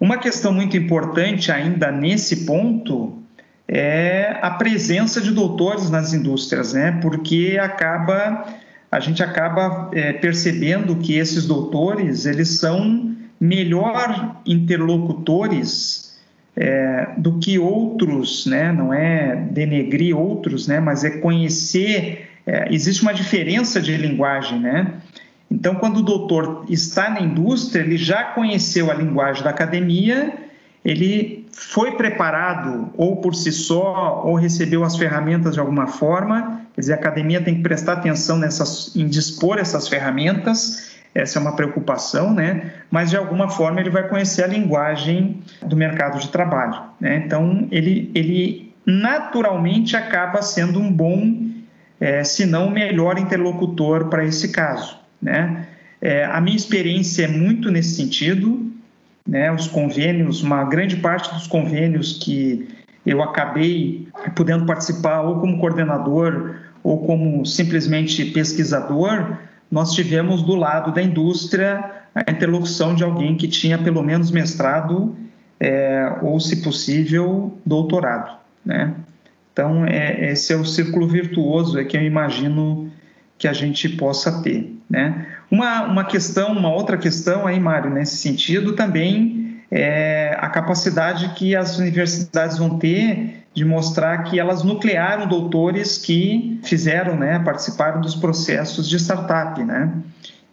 [0.00, 3.18] Uma questão muito importante ainda nesse ponto
[3.68, 6.98] é a presença de doutores nas indústrias, né?
[7.00, 8.44] Porque acaba
[8.92, 16.20] a gente acaba é, percebendo que esses doutores eles são melhor interlocutores
[16.54, 18.70] é, do que outros, né?
[18.70, 20.78] Não é denegrir outros, né?
[20.78, 22.28] Mas é conhecer.
[22.46, 24.92] É, existe uma diferença de linguagem, né?
[25.50, 30.34] Então, quando o doutor está na indústria, ele já conheceu a linguagem da academia,
[30.84, 36.80] ele foi preparado ou por si só ou recebeu as ferramentas de alguma forma Quer
[36.80, 41.54] dizer, a academia tem que prestar atenção nessas, em dispor essas ferramentas, essa é uma
[41.54, 42.72] preocupação, né?
[42.90, 47.22] Mas de alguma forma ele vai conhecer a linguagem do mercado de trabalho, né?
[47.26, 51.50] Então ele, ele naturalmente acaba sendo um bom,
[52.00, 55.66] é, se não o melhor interlocutor para esse caso, né?
[56.00, 58.71] É, a minha experiência é muito nesse sentido,
[59.26, 59.52] né?
[59.52, 62.68] Os convênios, uma grande parte dos convênios que
[63.04, 69.38] eu acabei podendo participar ou como coordenador ou como simplesmente pesquisador,
[69.70, 75.16] nós tivemos do lado da indústria a interlocução de alguém que tinha pelo menos mestrado
[75.58, 78.36] é, ou, se possível, doutorado.
[78.64, 78.94] Né?
[79.52, 82.90] Então, é, esse é o círculo virtuoso é que eu imagino
[83.38, 84.76] que a gente possa ter.
[84.90, 85.26] Né?
[85.52, 91.54] Uma, uma questão, uma outra questão aí, Mário, nesse sentido também é a capacidade que
[91.54, 98.14] as universidades vão ter de mostrar que elas nuclearam doutores que fizeram, né, participaram dos
[98.14, 99.92] processos de startup, né?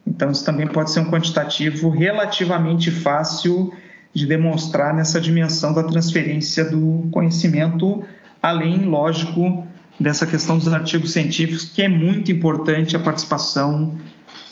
[0.05, 3.73] Então isso também pode ser um quantitativo relativamente fácil
[4.13, 8.03] de demonstrar nessa dimensão da transferência do conhecimento,
[8.41, 9.65] além, lógico,
[9.97, 13.97] dessa questão dos artigos científicos, que é muito importante a participação,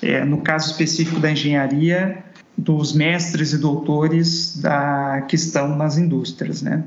[0.02, 2.24] é, no caso específico da engenharia,
[2.58, 6.84] dos mestres e doutores da, que estão nas indústrias, né?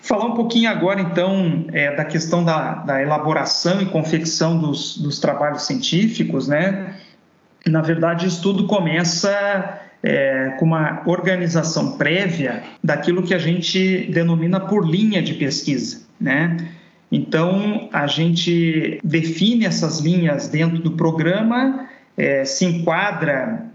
[0.00, 5.18] Falar um pouquinho agora, então, é, da questão da, da, elaboração e confecção dos, dos,
[5.18, 6.94] trabalhos científicos, né?
[7.66, 14.60] Na verdade, isso tudo começa é, com uma organização prévia daquilo que a gente denomina
[14.60, 16.56] por linha de pesquisa, né?
[17.10, 23.66] Então, a gente define essas linhas dentro do programa, é, se enquadra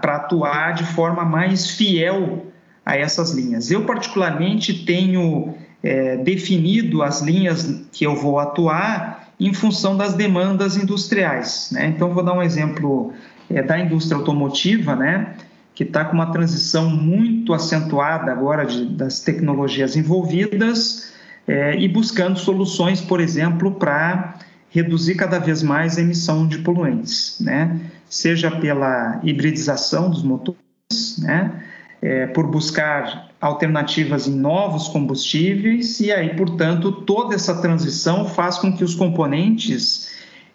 [0.00, 2.46] para atuar de forma mais fiel
[2.84, 3.70] a essas linhas.
[3.70, 10.76] Eu, particularmente, tenho é, definido as linhas que eu vou atuar em função das demandas
[10.76, 11.70] industriais.
[11.72, 11.92] Né?
[11.94, 13.12] Então, vou dar um exemplo
[13.50, 15.34] é, da indústria automotiva, né?
[15.74, 21.17] que está com uma transição muito acentuada agora de, das tecnologias envolvidas
[21.48, 24.38] é, e buscando soluções, por exemplo, para
[24.70, 27.80] reduzir cada vez mais a emissão de poluentes, né?
[28.08, 31.64] seja pela hibridização dos motores, né?
[32.00, 38.72] É, por buscar alternativas em novos combustíveis e aí, portanto, toda essa transição faz com
[38.72, 40.08] que os componentes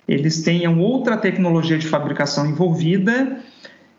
[0.07, 3.39] eles tenham outra tecnologia de fabricação envolvida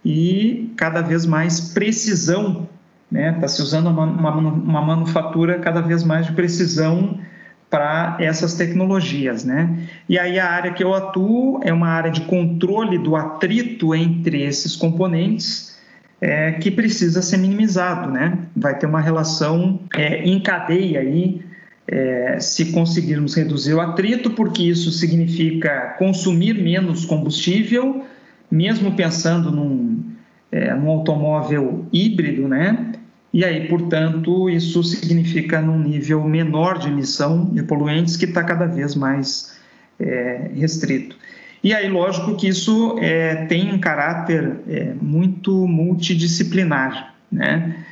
[0.03, 2.67] e cada vez mais precisão,
[3.11, 3.33] né?
[3.35, 7.19] Está se usando uma, uma, uma manufatura cada vez mais de precisão
[7.71, 9.89] para essas tecnologias, né?
[10.09, 14.43] E aí a área que eu atuo é uma área de controle do atrito entre
[14.43, 15.77] esses componentes
[16.21, 18.39] é, que precisa ser minimizado, né?
[18.57, 21.43] Vai ter uma relação é, em cadeia aí
[21.87, 28.05] é, se conseguirmos reduzir o atrito, porque isso significa consumir menos combustível,
[28.51, 30.03] mesmo pensando num,
[30.51, 32.93] é, num automóvel híbrido, né?
[33.35, 38.65] E aí, portanto, isso significa num nível menor de emissão de poluentes que está cada
[38.65, 39.59] vez mais
[39.99, 41.17] é, restrito.
[41.61, 47.85] E aí, lógico que isso é, tem um caráter é, muito multidisciplinar, né?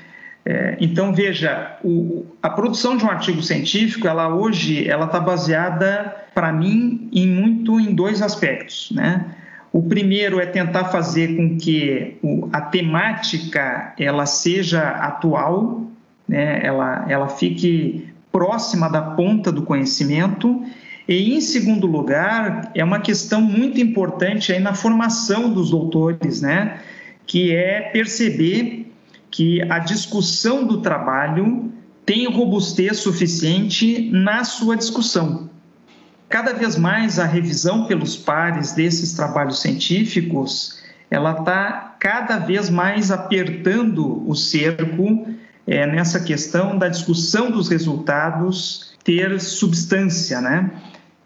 [0.45, 6.15] É, então, veja, o, a produção de um artigo científico, ela hoje, ela está baseada,
[6.33, 9.25] para mim, em muito em dois aspectos, né?
[9.73, 12.19] O primeiro é tentar fazer com que
[12.53, 15.87] a temática ela seja atual,
[16.29, 16.61] né?
[16.63, 20.63] ela, ela fique próxima da ponta do conhecimento.
[21.09, 26.79] E, em segundo lugar, é uma questão muito importante aí na formação dos doutores, né?
[27.27, 28.93] que é perceber
[29.31, 31.73] que a discussão do trabalho
[32.05, 35.49] tem robustez suficiente na sua discussão.
[36.33, 43.11] Cada vez mais a revisão pelos pares desses trabalhos científicos, ela está cada vez mais
[43.11, 45.27] apertando o cerco
[45.67, 50.71] é, nessa questão da discussão dos resultados ter substância, né?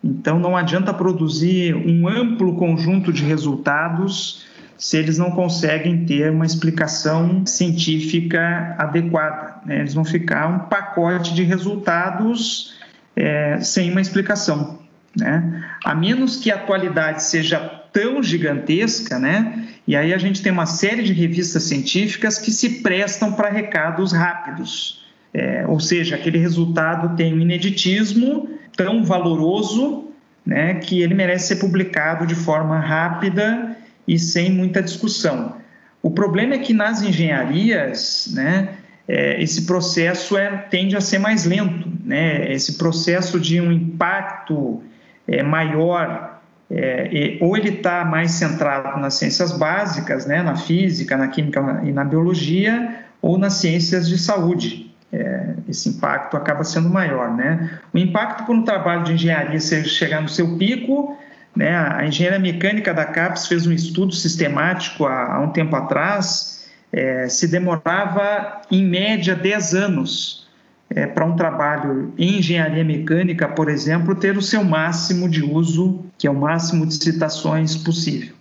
[0.02, 4.44] Então não adianta produzir um amplo conjunto de resultados
[4.76, 9.60] se eles não conseguem ter uma explicação científica adequada.
[9.64, 9.78] Né?
[9.78, 12.74] Eles vão ficar um pacote de resultados
[13.14, 14.84] é, sem uma explicação.
[15.16, 15.64] Né?
[15.84, 17.58] A menos que a atualidade seja
[17.92, 19.66] tão gigantesca, né?
[19.86, 24.12] e aí a gente tem uma série de revistas científicas que se prestam para recados
[24.12, 25.04] rápidos.
[25.32, 30.08] É, ou seja, aquele resultado tem um ineditismo tão valoroso
[30.44, 35.56] né, que ele merece ser publicado de forma rápida e sem muita discussão.
[36.02, 38.76] O problema é que nas engenharias, né,
[39.08, 42.52] é, esse processo é, tende a ser mais lento, né?
[42.52, 44.82] Esse processo de um impacto
[45.28, 51.28] é, maior, é, ou ele está mais centrado nas ciências básicas, né, na física, na
[51.28, 54.94] química e na biologia, ou nas ciências de saúde.
[55.12, 57.78] É, esse impacto acaba sendo maior, né?
[57.94, 61.16] O impacto por um trabalho de engenharia chegar no seu pico,
[61.54, 61.74] né?
[61.76, 67.28] A engenharia mecânica da CAPES fez um estudo sistemático há, há um tempo atrás, é,
[67.28, 70.45] se demorava em média 10 anos
[70.88, 76.04] é, para um trabalho em engenharia mecânica, por exemplo, ter o seu máximo de uso,
[76.16, 78.34] que é o máximo de citações possível.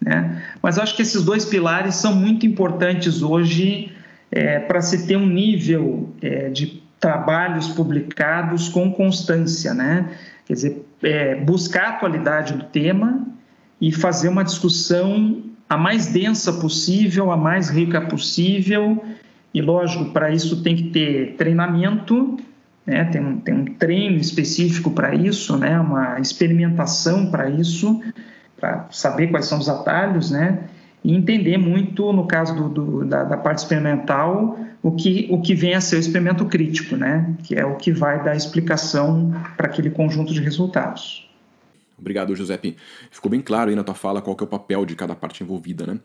[0.00, 0.42] Né?
[0.62, 3.92] Mas acho que esses dois pilares são muito importantes hoje
[4.30, 10.10] é, para se ter um nível é, de trabalhos publicados com constância, né?
[10.46, 13.26] Quer dizer, é, buscar a atualidade do tema
[13.80, 19.02] e fazer uma discussão a mais densa possível, a mais rica possível.
[19.52, 22.36] E, lógico, para isso tem que ter treinamento,
[22.86, 23.04] né?
[23.04, 25.78] tem, um, tem um treino específico para isso, né?
[25.78, 28.00] uma experimentação para isso,
[28.58, 30.64] para saber quais são os atalhos, né?
[31.02, 35.54] e entender muito, no caso do, do, da, da, parte experimental, o que, o que
[35.54, 37.34] vem a ser o experimento crítico, né?
[37.42, 41.29] que é o que vai dar explicação para aquele conjunto de resultados.
[42.00, 42.76] Obrigado, Giuseppe.
[43.10, 45.42] Ficou bem claro aí na tua fala qual que é o papel de cada parte
[45.42, 46.00] envolvida, né?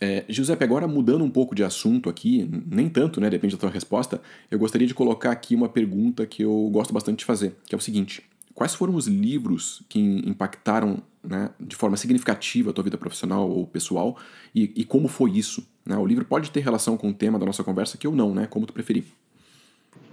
[0.00, 3.28] É, Giuseppe, agora mudando um pouco de assunto aqui, nem tanto, né?
[3.28, 4.20] Depende da tua resposta,
[4.50, 7.78] eu gostaria de colocar aqui uma pergunta que eu gosto bastante de fazer, que é
[7.78, 8.22] o seguinte:
[8.54, 13.66] quais foram os livros que impactaram né, de forma significativa a tua vida profissional ou
[13.66, 14.16] pessoal
[14.54, 15.66] e, e como foi isso?
[15.84, 15.96] Né?
[15.96, 18.46] O livro pode ter relação com o tema da nossa conversa aqui ou não, né?
[18.46, 19.04] Como tu preferir.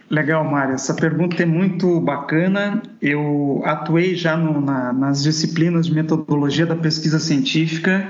[0.10, 0.76] Legal, Mário.
[0.76, 2.82] Essa pergunta é muito bacana.
[3.02, 8.08] Eu atuei já no, na, nas disciplinas de metodologia da pesquisa científica,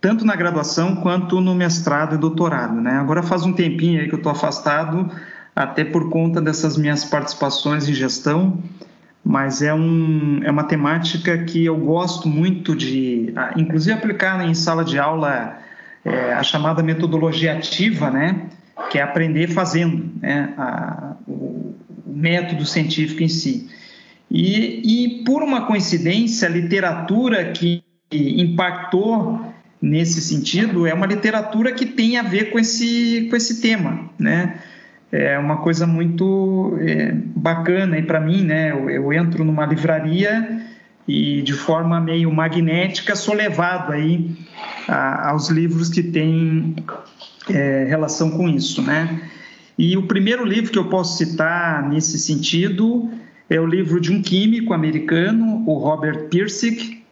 [0.00, 2.80] tanto na graduação quanto no mestrado e doutorado.
[2.80, 2.92] Né?
[2.92, 5.10] Agora faz um tempinho aí que eu estou afastado,
[5.54, 8.62] até por conta dessas minhas participações em gestão
[9.24, 14.84] mas é, um, é uma temática que eu gosto muito de, inclusive, aplicar em sala
[14.84, 15.58] de aula
[16.04, 18.46] é, a chamada metodologia ativa, né?
[18.88, 20.54] Que é aprender fazendo né?
[20.56, 21.74] a, o,
[22.06, 23.68] método científico em si.
[24.30, 29.44] E, e, por uma coincidência, a literatura que impactou
[29.80, 34.60] nesse sentido é uma literatura que tem a ver com esse, com esse tema, né?
[35.12, 38.70] é uma coisa muito é, bacana para mim, né?
[38.70, 40.62] Eu, eu, entro numa livraria
[41.06, 44.30] e de forma meio magnética sou levado aí
[44.86, 46.76] a, aos livros que têm
[47.48, 49.20] é, relação com isso, né?
[49.78, 53.10] E o primeiro livro que eu posso citar nesse sentido
[53.48, 57.02] é o livro de um químico americano, o Robert Pirsig,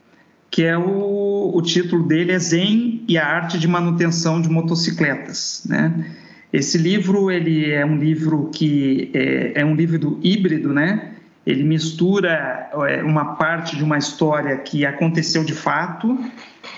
[0.51, 5.65] que é o, o título dele é Zen e a arte de manutenção de motocicletas,
[5.69, 6.15] né?
[6.53, 11.13] Esse livro ele é um livro que é, é um livro híbrido, né?
[11.47, 16.19] Ele mistura é, uma parte de uma história que aconteceu de fato,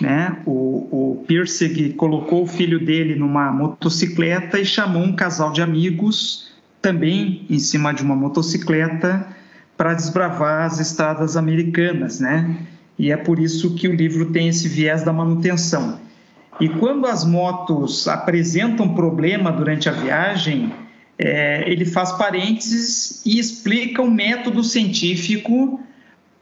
[0.01, 0.38] né?
[0.46, 6.51] O, o Pirsig colocou o filho dele numa motocicleta e chamou um casal de amigos
[6.80, 9.26] também em cima de uma motocicleta
[9.76, 12.57] para desbravar as estradas americanas, né?
[12.98, 15.98] E é por isso que o livro tem esse viés da manutenção.
[16.61, 20.70] E quando as motos apresentam problema durante a viagem,
[21.18, 25.80] é, ele faz parênteses e explica um método científico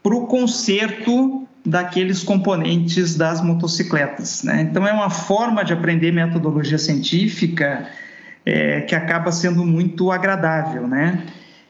[0.03, 4.43] para o conserto daqueles componentes das motocicletas.
[4.43, 4.61] Né?
[4.61, 7.87] Então, é uma forma de aprender metodologia científica
[8.45, 10.87] é, que acaba sendo muito agradável.
[10.87, 11.23] Né?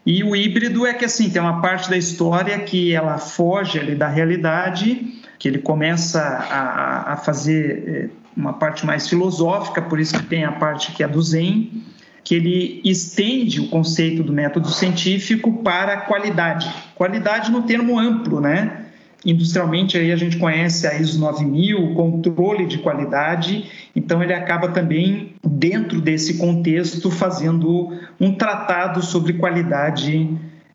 [0.05, 3.95] E o híbrido é que assim tem uma parte da história que ela foge ali
[3.95, 10.17] da realidade, que ele começa a, a fazer é, uma parte mais filosófica, por isso
[10.17, 11.83] que tem a parte que é do Zen,
[12.23, 16.71] que ele estende o conceito do método científico para a qualidade.
[16.95, 18.78] Qualidade no termo amplo, né?
[19.25, 25.33] Industrialmente aí a gente conhece a ISO 9000, controle de qualidade, então ele acaba também
[25.45, 30.29] dentro desse contexto fazendo um tratado sobre qualidade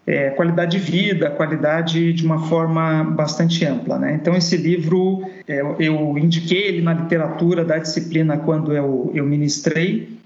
[0.07, 3.99] é, qualidade de vida, qualidade de uma forma bastante ampla.
[3.99, 4.15] Né?
[4.15, 10.19] Então, esse livro, é, eu indiquei ele na literatura da disciplina quando eu, eu ministrei,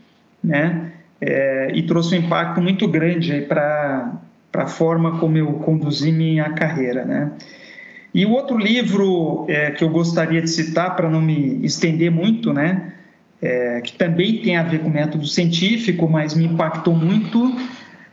[0.42, 0.92] né?
[1.20, 4.20] É, e trouxe um impacto muito grande para
[4.54, 7.04] a forma como eu conduzi minha carreira.
[7.04, 7.32] Né?
[8.14, 12.52] E o outro livro é, que eu gostaria de citar, para não me estender muito,
[12.52, 12.92] né?
[13.40, 17.54] É, que também tem a ver com método científico, mas me impactou muito,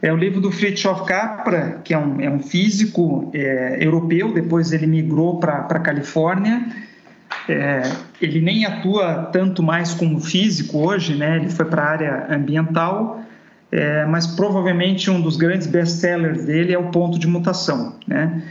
[0.01, 4.71] é o livro do Fritjof Capra, que é um, é um físico é, europeu, depois
[4.71, 6.63] ele migrou para a Califórnia.
[7.49, 7.81] É,
[8.21, 11.37] ele nem atua tanto mais como físico hoje, né?
[11.37, 13.21] ele foi para a área ambiental,
[13.71, 17.95] é, mas provavelmente um dos grandes best-sellers dele é O Ponto de Mutação.
[18.07, 18.43] Né?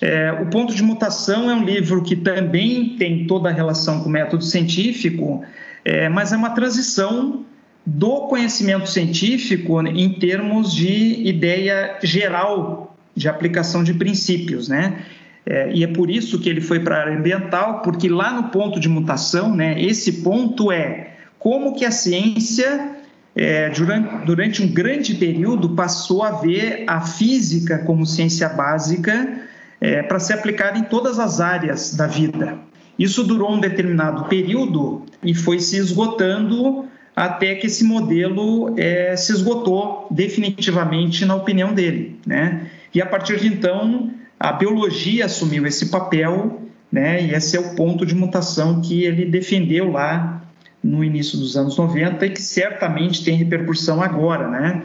[0.00, 4.08] É, o Ponto de Mutação é um livro que também tem toda a relação com
[4.08, 5.44] o método científico,
[5.84, 7.44] é, mas é uma transição
[7.84, 15.02] do conhecimento científico em termos de ideia geral de aplicação de princípios, né?
[15.44, 18.44] É, e é por isso que ele foi para a área ambiental, porque lá no
[18.50, 22.92] ponto de mutação, né, esse ponto é como que a ciência
[23.34, 29.41] é, durante, durante um grande período, passou a ver a física como ciência básica
[29.82, 32.56] é, para ser aplicada em todas as áreas da vida.
[32.96, 36.84] Isso durou um determinado período e foi se esgotando
[37.16, 42.70] até que esse modelo é, se esgotou definitivamente na opinião dele, né?
[42.94, 47.20] E a partir de então a biologia assumiu esse papel, né?
[47.20, 50.42] E esse é o ponto de mutação que ele defendeu lá
[50.82, 54.82] no início dos anos 90 e que certamente tem repercussão agora, né?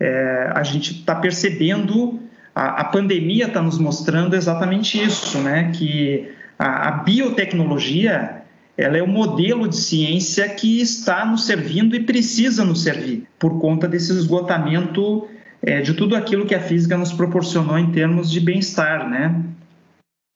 [0.00, 2.18] É, a gente está percebendo,
[2.60, 5.72] a, a pandemia está nos mostrando exatamente isso, né?
[5.74, 8.42] Que a, a biotecnologia
[8.76, 13.58] ela é o modelo de ciência que está nos servindo e precisa nos servir por
[13.58, 15.26] conta desse esgotamento
[15.62, 19.42] é, de tudo aquilo que a física nos proporcionou em termos de bem-estar, né?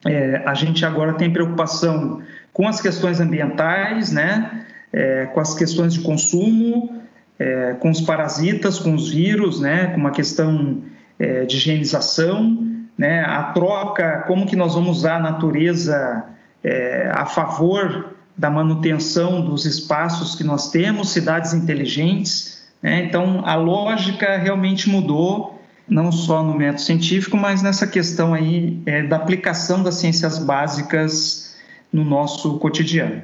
[0.07, 2.23] É, a gente agora tem preocupação
[2.55, 4.65] com as questões ambientais, né?
[4.91, 7.03] É, com as questões de consumo,
[7.39, 9.89] é, com os parasitas, com os vírus, né?
[9.89, 10.83] Com uma questão
[11.19, 13.25] é, de higienização, né?
[13.25, 16.25] A troca, como que nós vamos usar a natureza
[16.63, 22.67] é, a favor da manutenção dos espaços que nós temos, cidades inteligentes.
[22.83, 23.05] Né?
[23.05, 29.03] Então, a lógica realmente mudou, não só no método científico, mas nessa questão aí é,
[29.03, 31.57] da aplicação das ciências básicas
[31.93, 33.23] no nosso cotidiano.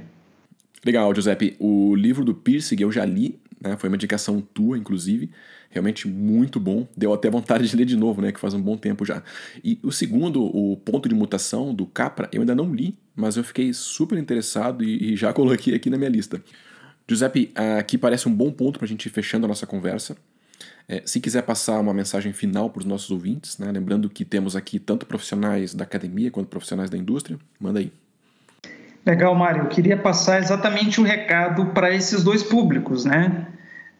[0.84, 1.56] Legal, Giuseppe.
[1.58, 3.76] O livro do Pirsig eu já li, né?
[3.76, 5.30] foi uma indicação tua, inclusive
[5.70, 6.86] realmente muito bom.
[6.96, 8.32] Deu até vontade de ler de novo, né?
[8.32, 9.22] Que faz um bom tempo já.
[9.64, 13.44] E o segundo, o ponto de mutação do Capra, eu ainda não li, mas eu
[13.44, 16.42] fiquei super interessado e, e já coloquei aqui na minha lista.
[17.08, 20.16] Giuseppe, aqui parece um bom ponto para a gente ir fechando a nossa conversa.
[20.88, 23.70] É, se quiser passar uma mensagem final para os nossos ouvintes, né?
[23.70, 27.92] lembrando que temos aqui tanto profissionais da academia quanto profissionais da indústria, manda aí.
[29.06, 29.62] Legal, Mário.
[29.62, 33.46] Eu queria passar exatamente o recado para esses dois públicos, né?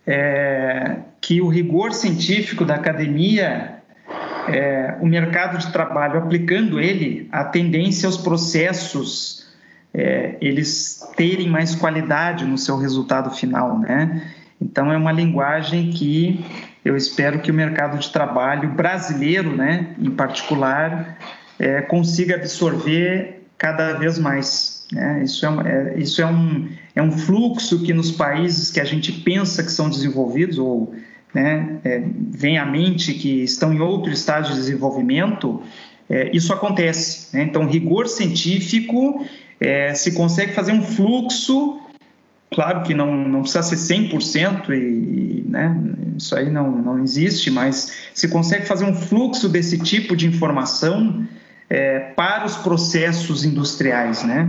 [0.06, 3.76] É, que o rigor científico da academia,
[4.48, 9.46] é, o mercado de trabalho aplicando ele, a tendência aos processos
[9.92, 14.32] é, eles terem mais qualidade no seu resultado final, né?
[14.60, 16.44] Então é uma linguagem que
[16.84, 21.18] eu espero que o mercado de trabalho brasileiro, né, em particular,
[21.58, 24.79] é, consiga absorver cada vez mais.
[24.92, 25.22] Né?
[25.24, 29.12] Isso, é, é, isso é, um, é um fluxo que nos países que a gente
[29.12, 30.94] pensa que são desenvolvidos ou
[31.34, 35.62] né, é, vem à mente que estão em outro estágio de desenvolvimento,
[36.08, 37.36] é, isso acontece.
[37.36, 37.44] Né?
[37.44, 39.24] Então, rigor científico
[39.60, 41.80] é, se consegue fazer um fluxo,
[42.50, 45.76] claro que não, não precisa ser 100%, e, né,
[46.16, 51.26] isso aí não, não existe, mas se consegue fazer um fluxo desse tipo de informação
[51.70, 54.48] é, para os processos industriais, né?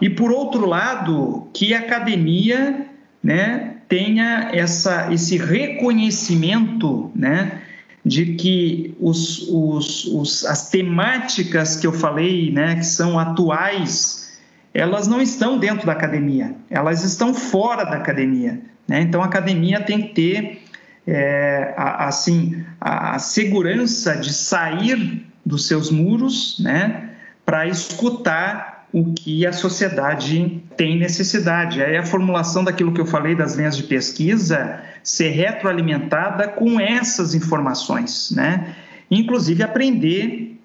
[0.00, 2.86] E por outro lado, que a academia,
[3.20, 7.62] né, tenha essa, esse reconhecimento, né,
[8.04, 14.38] de que os, os, os, as temáticas que eu falei, né, que são atuais,
[14.72, 18.60] elas não estão dentro da academia, elas estão fora da academia.
[18.86, 19.00] Né?
[19.00, 20.62] Então, a academia tem que ter
[21.04, 27.10] é, a, assim, a, a segurança de sair dos seus muros, né,
[27.44, 31.82] para escutar o que a sociedade tem necessidade.
[31.82, 37.34] Aí a formulação daquilo que eu falei das linhas de pesquisa ser retroalimentada com essas
[37.34, 38.74] informações, né?
[39.10, 40.58] Inclusive aprender,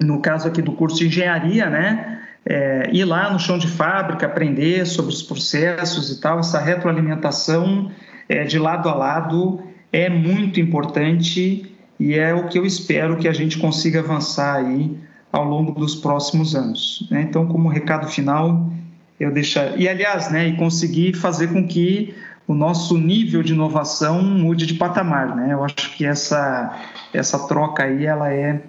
[0.00, 2.20] no caso aqui do curso de engenharia, né?
[2.44, 7.90] É, ir lá no chão de fábrica, aprender sobre os processos e tal, essa retroalimentação
[8.28, 9.62] é, de lado a lado
[9.92, 14.96] é muito importante e é o que eu espero que a gente consiga avançar aí
[15.32, 17.06] ao longo dos próximos anos.
[17.10, 17.22] Né?
[17.22, 18.70] Então, como recado final,
[19.18, 22.14] eu deixar e aliás, né, e conseguir fazer com que
[22.46, 25.52] o nosso nível de inovação mude de patamar, né?
[25.52, 26.78] Eu acho que essa
[27.12, 28.62] essa troca aí ela é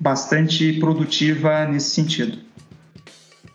[0.00, 2.38] bastante produtiva nesse sentido.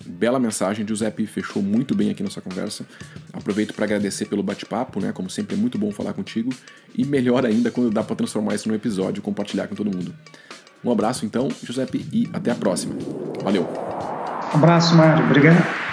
[0.07, 2.85] Bela mensagem, Giuseppe fechou muito bem aqui nossa conversa.
[3.33, 5.11] Aproveito para agradecer pelo bate-papo, né?
[5.11, 6.51] Como sempre é muito bom falar contigo
[6.95, 10.13] e melhor ainda quando dá para transformar isso num episódio e compartilhar com todo mundo.
[10.83, 12.95] Um abraço então, Giuseppe, e até a próxima.
[13.43, 13.67] Valeu.
[14.53, 15.25] Um abraço, Mário.
[15.25, 15.86] Obrigado.